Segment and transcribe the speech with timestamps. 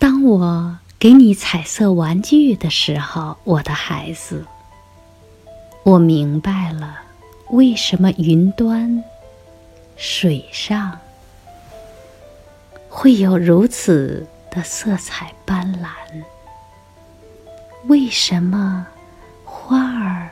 [0.00, 4.46] 当我给你彩色玩具的时候，我的孩子，
[5.82, 7.00] 我明白了
[7.50, 9.04] 为什么云端、
[9.98, 10.98] 水上
[12.88, 16.22] 会有如此的色彩斑斓，
[17.86, 18.86] 为什么
[19.44, 20.30] 花儿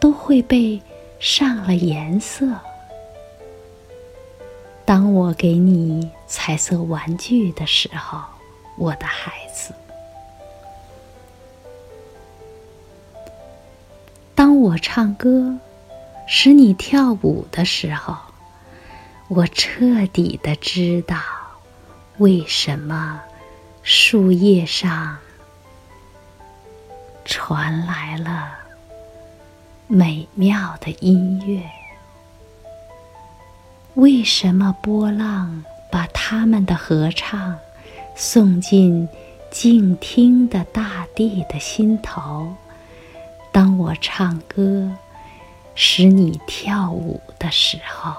[0.00, 0.80] 都会被
[1.18, 2.46] 上了颜色。
[4.84, 8.20] 当我给你彩色玩具的时候，
[8.78, 9.72] 我的孩子；
[14.34, 15.58] 当我唱歌
[16.28, 18.16] 使你跳舞的时候，
[19.28, 21.18] 我彻底的知道
[22.18, 23.20] 为什么
[23.82, 25.18] 树叶上
[27.24, 28.52] 传来了
[29.86, 31.62] 美妙的音乐。
[33.94, 37.58] 为什么波浪把他们的合唱
[38.20, 39.08] 送进
[39.48, 42.52] 静听的大地的心头？
[43.52, 44.90] 当我唱歌
[45.76, 48.12] 使你跳舞的时候，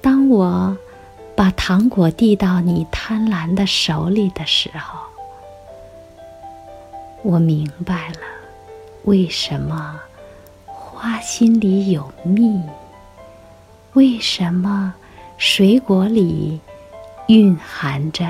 [0.00, 0.78] 当我
[1.34, 5.00] 把糖果递到你贪婪的手里的时候，
[7.24, 8.20] 我明白了
[9.02, 10.00] 为什么。
[10.64, 12.62] 花心里有蜜，
[13.94, 14.94] 为什么
[15.38, 16.58] 水果里
[17.28, 18.26] 蕴含着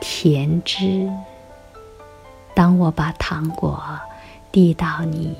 [0.00, 1.10] 甜汁？
[2.54, 3.82] 当我把糖果
[4.50, 5.36] 递到你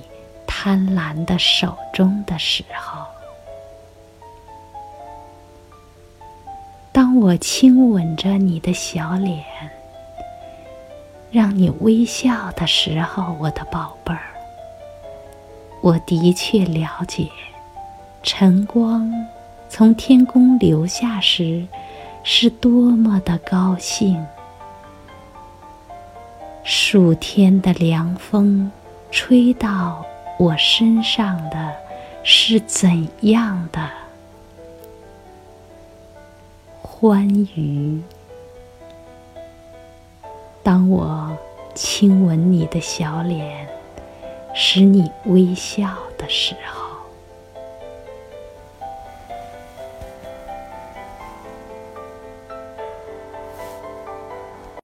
[0.47, 3.07] 贪婪的手中的时候，
[6.93, 9.43] 当我亲吻着你的小脸，
[11.31, 14.21] 让你微笑的时候，我的宝贝儿。
[15.81, 17.29] 我的确了解，
[18.23, 19.11] 晨光
[19.69, 21.67] 从天空流下时，
[22.25, 24.17] 是多么的高兴；
[26.65, 28.71] 暑天的凉风
[29.11, 30.05] 吹到
[30.39, 31.73] 我身上的
[32.23, 33.89] 是怎样的
[36.81, 38.03] 欢愉。
[40.63, 41.37] 当我
[41.75, 43.69] 亲吻你的小脸。
[44.61, 46.78] 使你微笑的时候。